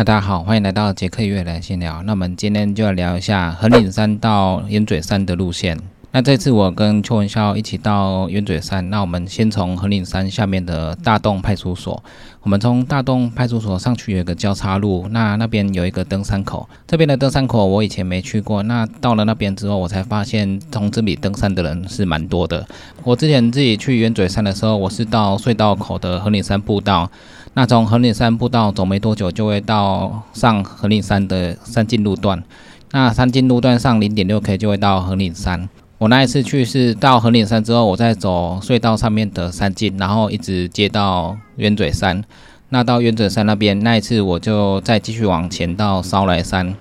[0.00, 2.02] 大家好，欢迎来到杰克月来闲聊。
[2.04, 5.78] 那我们今天就要聊一下横岭山到烟嘴山的路线。
[6.10, 8.88] 那这次我跟邱文霄一起到烟嘴山。
[8.88, 12.02] 那我们先从横岭山下面的大洞派出所。
[12.40, 16.66] 我们从大洞派出所上去有一个交叉路，那那边有一个登山口。
[16.86, 18.62] 这边的登山口我以前没去过。
[18.62, 22.66] 那到了那边之后，我才发现从这里登山的人是蛮多的。
[23.04, 27.10] 我之前自己去烟嘴山的时候，我是到隧道口的横岭山步道。
[27.54, 32.42] 那从横岭山步道走没多久，就会到上横岭山的山径路段。
[32.92, 35.68] 那山径路段上零点六 K 就会到横岭山。
[35.98, 42.24] 我那一次去是到横岭山之后，我再走隧道上面的山径，然后一直接到鸢嘴山。
[42.70, 46.74] 那到鸢嘴山那边，那一次我就再继续往前到烧来山。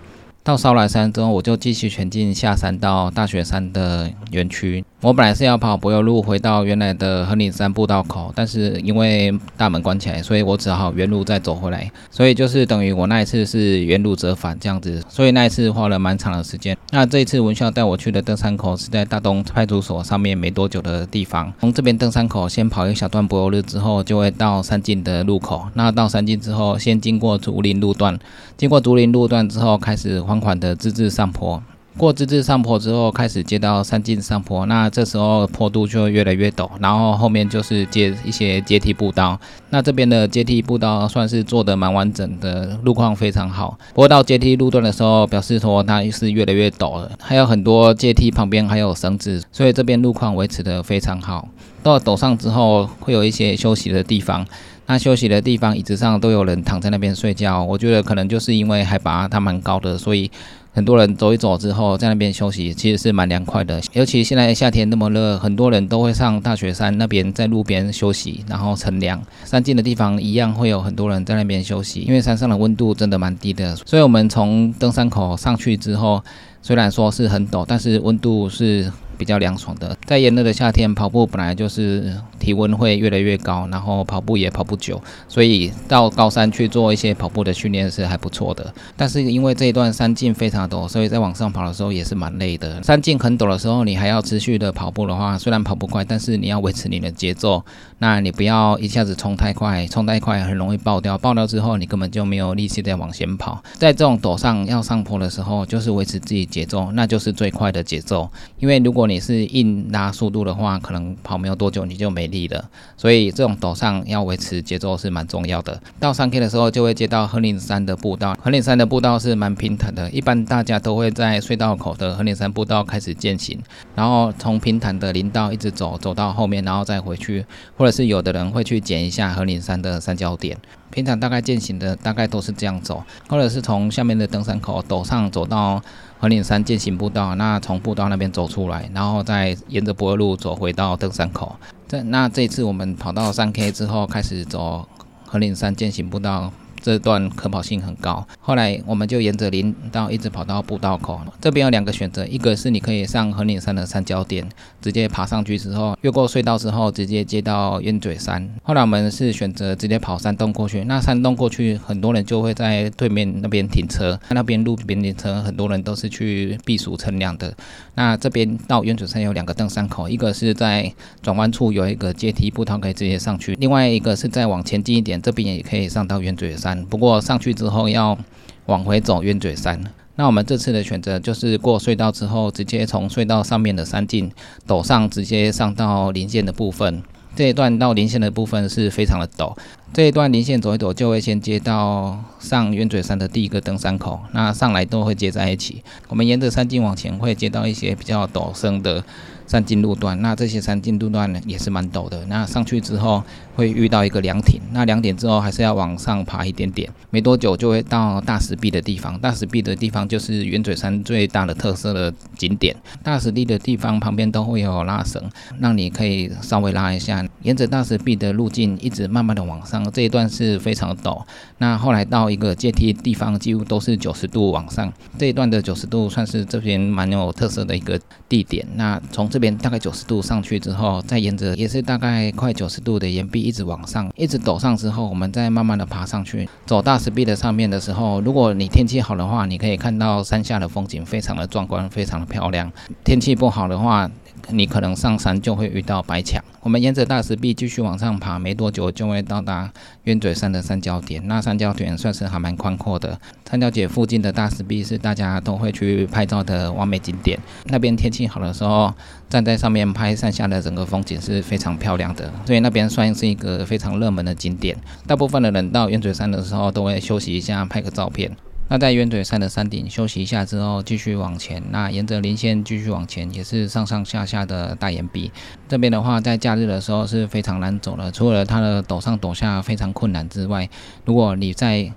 [0.43, 4.85] 到烧来山之后，我就继续前进下山到大雪山的园区。
[5.01, 11.89] 我本来是要跑柏油路回到原来的横岭山步道口，但是因为大门关起来，所以我只好原路再走回来。
[12.11, 16.77] 所以就是等于我那一次是原路折返这样子，所以那一次花了蛮长的时间。
[16.91, 21.53] 那这一次文校带我去的登山口是在大东派出所上面没多久的地方。
[21.61, 25.65] 从这边登山口先跑一小段柏油路之后，就会到山径的路口。
[25.75, 28.19] 那到山径之后，先经过竹林路段，
[28.57, 31.63] 经过竹林路段之后，开始缓缓的自自上坡。
[31.97, 39.37] 过自治上坡之后，开始接到山径上坡，那这时候坡度就会越来越陡，然后后面就是接一些阶梯步道。
[39.71, 43.77] 那这边的阶梯步道算是做的蛮完整的，路况非常好。
[43.89, 51.49] 不过到阶梯路段的时候，表示说它是越来越陡了，还有很多阶梯旁边还有绳子，所以这边路况维持的非常好。
[51.83, 54.45] 到陡上之后，会有一些休息的地方。
[54.85, 60.31] 那休息的地方椅子上都有人躺在那边睡觉，我觉得可能就是因为海拔它蛮高的，所以。
[60.79, 63.81] 很多人走一走之后，在那边休息，其实是蛮凉快的。
[63.91, 69.21] 尤其现在夏天那么热，很多人都会上大雪山那边，在路边休息，然后乘凉。
[69.43, 73.75] 山近的地方一样会有很多人在那边休息，因为山上的温度真的蛮低的。
[73.75, 76.23] 所以我们从登山口上去之后，
[76.61, 78.89] 虽然说是很陡，但是温度是。
[79.19, 88.73] 比较凉爽的，在炎热的夏天跑步本来就是体温会越来越高，然后跑步也跑不久，所以到高山去做一些跑步的训练是还不错的。
[88.95, 92.81] 但是因为这一段山径非常陡，所以在往上跑的时候也是蛮累的。
[92.81, 97.63] 山径很陡的时候，你还要持续的跑步的话，虽然跑不快，但是你要维持你的节奏。
[98.01, 103.61] 那你不要一下子冲太快，冲太快很容易爆掉，爆掉之后你根本就没有力气再往前跑。
[103.73, 108.29] 在这种陡上要上坡的时候，就是维持自己节奏，那就是最快的节奏。
[108.59, 112.69] 因为如果你是硬拉速度的话，可能跑没有多久你就没力了。
[112.95, 115.81] 所以这种陡上要维持节奏是蛮重要的。
[115.99, 123.59] 到三 K 的时候就会接到横岭山的步道，横岭山的步道是蛮平坦的，一般大家都会在隧道口的横岭山步道开始践行，
[123.95, 127.45] 然后从平坦的林道一直走走到后面，然后再回去，
[127.77, 130.57] 或者是有的人会去捡一下横岭山的三角点。
[130.91, 135.79] 平常大概践行的大概都是这样走，或者是从下面的登山口陡上走到
[136.19, 141.55] 横岭山践行步道，那从步道那边走出来，然后再沿着柏油路走回到登山口。
[141.89, 144.87] 这那这次我们跑到三 K 之后，开始走
[145.25, 146.53] 和岭山健行步道。
[146.81, 151.19] 这段可跑性很高，后来我们就沿着林道一直跑到步道口。
[151.41, 154.47] 这边有两个选择，一个是你可以上横岭山的三角点，
[154.81, 158.49] 直接爬上去之后，越过隧道之后，直接接到烟嘴山。
[158.63, 160.83] 后来我们是选择直接跑山洞过去。
[160.85, 167.53] 那山洞过去，很多人就会在对面那边停车，那边路边停车，很多人都是去避暑乘凉的。
[167.95, 170.91] 那这边到烟嘴山有两个登山口，一个是在
[171.21, 176.68] 转弯处有一个阶梯步道可以直接上去，另外一个是再往前进一点，这边也可以上到烟嘴山。
[176.85, 178.17] 不过上去之后要
[178.65, 179.81] 往回走鸢嘴山。
[180.15, 184.31] 那我们这次的选择就是过隧道之后，直接从隧道上面的山径
[184.67, 187.01] 陡上，直接上到林线的部分。
[187.35, 189.55] 这一段到林线的部分是非常的陡。
[189.93, 194.19] 这一段林线走一走，就会先接到上鸢嘴山的第一个登山口。
[194.33, 195.81] 那上来都会接在一起。
[196.09, 199.03] 我们沿着山径往前，会接到一些比较陡升的。
[199.47, 202.23] 山径路段，那这些山径路段呢也是蛮陡的。
[202.25, 203.23] 那上去之后
[203.59, 209.19] 会遇到一个凉亭，那凉亭之后还是要往上爬一点点，没多久就会到大石壁的地方。
[209.19, 212.73] 大石壁的地方就是圆嘴山最大的特色的景点。
[213.03, 215.21] 大石壁的地方旁边都会有拉绳，
[215.59, 219.91] 让你可以稍微拉一下，沿着大石壁的路径一直慢慢的往上。
[219.91, 221.21] 这一段是非常陡。
[221.57, 224.89] 那后来到一个阶梯地方，几乎都是九十度往上。
[225.17, 228.65] 这一段的九十度算是这边蛮有特色的一个地点。
[228.75, 236.47] 那从这边大概九十度上去之后，再沿着也是大概快九十度的岩壁一直往上，一直抖上之后，我们再慢慢的爬上去。
[236.67, 242.71] 走大石壁的上面的时候，如果你天气好的话，你可以看到山下的风景非常的壮观，非常的漂亮。
[243.03, 244.07] 天气不好的话，
[244.51, 246.43] 你可能上山就会遇到白墙。
[246.61, 249.71] 我们沿着大石壁继续往上爬，没多久就会到达
[250.03, 251.25] 鸢嘴山的三角点。
[251.27, 253.19] 那三角点算是还蛮宽阔的。
[253.49, 257.39] 三角点附近的大石壁是大家都会去拍照的完美景点。
[257.65, 258.93] 那边天气好的时候，
[259.29, 262.31] 站在上面拍山下的整个风景是非常漂亮的。
[262.45, 264.75] 所以那边算是一个非常热门的景点。
[265.07, 268.35] 大部分的人到鸢嘴山的时候都会休息一下，拍个照片。
[268.69, 271.61] 那在鸢嘴山的山顶休息一下之后，继续往前。
[271.71, 275.31] 那沿着林线继续往前，也是上上下下的大岩壁。
[275.67, 280.69] 这边的话，在假日的时候是非常难走的，除了它的陡上陡下非常困难之外，
[281.03, 281.91] 如果你在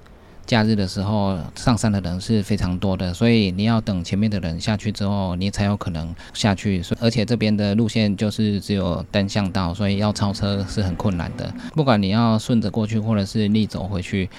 [0.46, 6.82] 假日的时候上山的人是非常多的，所以你要等前面的人下去之后，你才有可能下去。
[6.98, 11.52] 而且这边的路线就是只有单向道，所以要超车是很困难的。
[11.74, 14.30] 不管你要顺着过去，或者是逆走回去。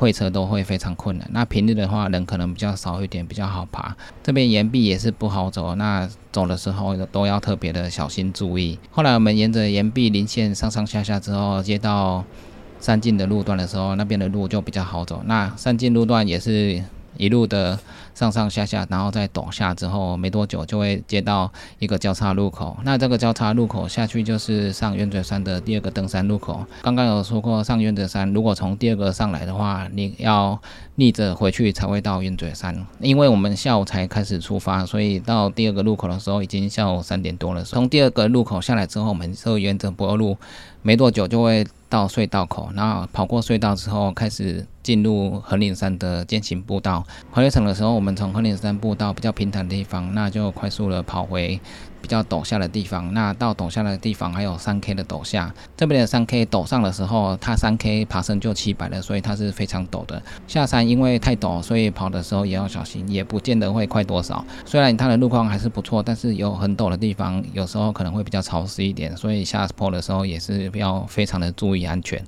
[0.00, 1.28] 会车都会非常困难。
[1.30, 3.94] 那平日的话，人可能比较少一点，比较好爬。
[4.22, 8.78] 这边岩壁也是不好走，那走的时候都要特别的小心注意。
[8.90, 12.24] 后来我们沿着岩壁林线上上下下之后，接到
[12.80, 15.22] 山径的路段的时候，那边的路就比较好走。
[15.26, 16.82] 那山径路段也是。
[17.16, 17.78] 一路的
[18.20, 22.76] 上上下下，然后再陡下之后，没多久就会接到一个交叉路口。
[22.84, 26.62] 那这个交叉路口下去就是上鸢嘴山的第二个登山路口。
[26.82, 30.60] 刚刚有说过，上鸢嘴山如果从第二个上来的话，你要
[30.96, 32.76] 逆着回去才会到鸢嘴山。
[32.98, 37.64] 因为我们下午才开始出发，所以到第二个路口的时候已经下午三点多了。
[37.64, 40.36] 从第二个路口下来之后，我们就沿着柏油路，
[40.82, 41.66] 没多久就会。
[41.90, 47.04] 到隧道口，然后跑过隧道之后，开始进入横岭山的践行步道。
[47.32, 51.60] 回来城的时候，我们从横岭山步道比较平坦的地方，那就快速的跑回。
[52.02, 55.54] 比较陡下的地方，那到陡下的地方还有三 K 的陡下。
[55.76, 60.20] 这边的三 K 陡上的时候，它三 K 爬升就七百了，所以它是非常陡的。
[60.48, 64.42] 下山因为太陡，所以跑的时候也要小心，也不见得会快多少。
[64.64, 72.24] 虽然它的路况还是不错，但是有很陡的地方，有时候可能会比较潮湿一点，所以下坡的时候也是要非常的注意安全。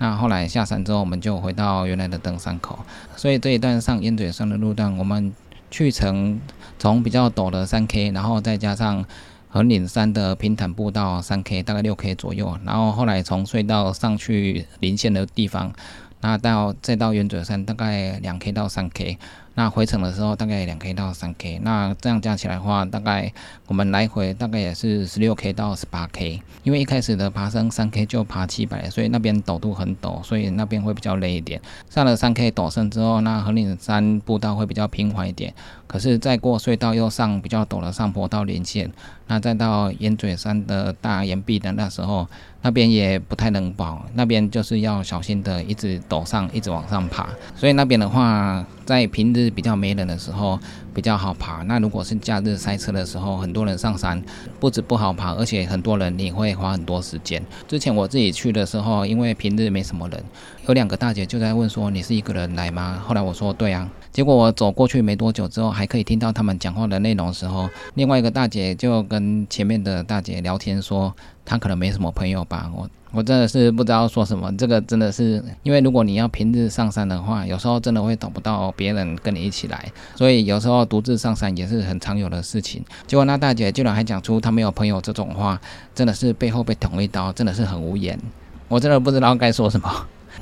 [0.00, 2.76] 那后来下山之后，我们就回到原来的登山口，
[3.14, 5.32] 所以这一段上烟嘴山的路段，我们。
[5.72, 6.40] 去程
[6.80, 9.04] 从比较陡的三 K，然后再加上
[9.50, 15.72] 横岭山的平坦步道三 K，大概六 K 左右，然后后来从隧道上去临线的地方，
[16.22, 19.16] 那到再到烟嘴山大概两 K 到三 K。
[19.60, 23.30] 那回程的时候大概两 K 到三 K，那这样加起来的话，大概
[23.66, 26.40] 我们来回大概也是十六 K 到十八 K。
[26.62, 31.60] 因为一开始的爬升三 K 就爬七百，所以那边陡度很陡，所以那边会比较累一点。
[31.90, 35.52] 上了三 K 陡升之后，那横岭山步道会比较平缓一点。
[35.86, 38.90] 可是再过隧道又上比较陡的上坡道连线，
[39.26, 42.26] 那再到烟嘴山的大岩壁的那时候，
[42.62, 47.28] 那边也不太能跑，那边就是要小心的一直陡上，一直往上爬。
[47.56, 50.58] 所以那边的话，在平日比较没人的时候
[50.92, 54.20] 比较好爬，那如果是假日塞车的时候，很多人上山，
[54.58, 57.40] 不止不好爬，而且很多人你会花很多时间。
[57.68, 60.20] 之前我自己去的时候，因为平日没什么人，
[60.66, 63.00] 有两个大姐就在问说你是一个人来吗？
[63.06, 63.88] 后来我说对啊。
[64.10, 71.14] 结果我走过去没多久之后，还可以听到他们讲话的内容的时候，另外一个大姐就跟前面的大姐聊天说，
[71.44, 72.68] 她可能没什么朋友吧。
[72.74, 74.54] 我我真的是不知道说什么。
[74.56, 79.84] 这个真的是因为如果你要平日上山的话，有时候真的会找不到别人跟你一起来，
[80.14, 82.84] 所以有时候独自上山也是很常有的事情。
[83.06, 85.60] 结果那大姐居然还讲出她没有朋友这种话，
[85.94, 88.18] 真的是背后被捅一刀，真的是很无言。
[88.68, 89.90] 我真的不知道该说什么。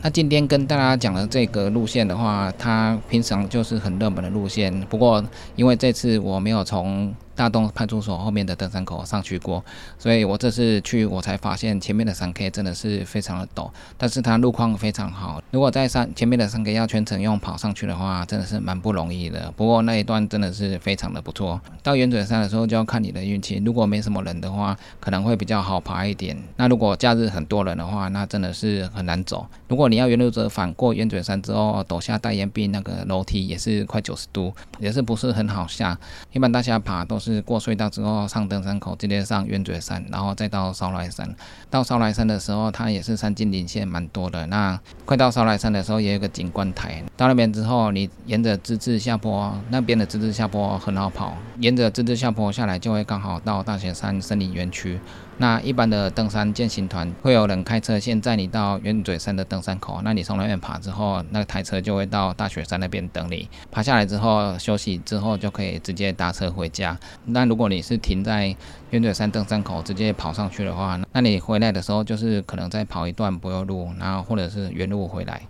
[0.03, 5.25] 那今天跟大家讲的这个路线的话，它平常就是很热门的路线，不过
[5.57, 7.15] 因为这次我没有从。
[7.39, 9.65] 大东派出所后面的登山口上去过，
[9.97, 15.41] 所以我这次去我才发现前面的山 K 真的是非常的陡，但是它路况非常好。
[15.53, 19.53] 如果在山前面的山 K 要全程用跑上去的话，真的是蛮不容易的。
[19.53, 21.61] 不过那一段真的是非常的不错。
[21.81, 26.37] 到圆嘴山的时候就要看你的运气，如果没什么人的话，可能会比较好爬一点。
[26.57, 29.47] 那如果假日很多人的话，那真的是很难走。
[29.69, 35.97] 如果你要原路折返过圆嘴山之后陡下大岩壁那个楼梯也是快九十度，也是不是很好下。
[36.33, 37.28] 一般大家爬都是。
[37.33, 41.29] 是过隧道之后上登山口，直接上圆嘴山，然后再到烧来山。
[41.69, 44.47] 到烧来山的时候，它也是山径林线蛮多的。
[44.47, 47.03] 那快到烧来山的时候，也有个景观台。
[47.17, 54.99] 到那边之后，你沿着之字下坡，那边的之字下坡很好跑，沿着之字下坡下来，就会刚好到大雪山森林园区。
[55.41, 63.49] 那一般的登山健行团会有人开车先载你到圆嘴山的登山口，那你从那边爬之后，那台车就会到大雪山那边等你。
[63.71, 66.99] 爬下来之后休息之后就可以直接搭车回家。
[67.27, 68.55] 那如果你是停在
[68.91, 75.43] 圆嘴山登山口直接跑上去的话，那你回来的时候就是可能再跑一段柏油路，然后或者是原路回来。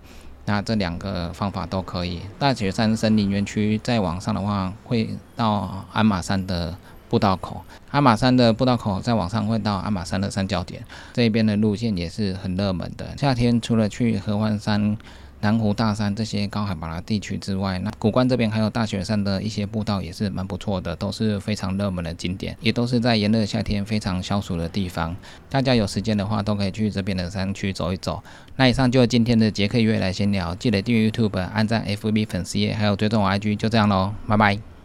[0.47, 2.21] 那这两个方法都可以。
[2.39, 6.77] 大雪山森林园区再往上的话，会到鞍马山的。
[7.11, 7.65] 步道口。
[7.91, 10.85] 鞍马山的步道口再往上会到鞍马山的三角点，
[11.15, 13.17] 这边的路线也是很热门的。
[13.17, 14.99] 夏天除了去合欢山。
[15.41, 25.15] 南湖大山这些高海拔的地区之外，那古关这边还有大雪山的一些步道也是蛮不错的，都是非常热门的景点，也都是在炎热夏天非常消暑的地方。
[25.49, 28.23] 大家有时间的话，都可以去这边的山区走一走。
[28.57, 34.78] 那以上就是今天的杰克约来闲聊，记得订阅 YouTube、按赞 FB 粉丝页，还有追踪我 IG，就这样喽，拜拜。